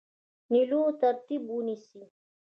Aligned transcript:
نیولو 0.51 0.79
ترتیب 1.01 1.41
ونیسي. 1.51 2.01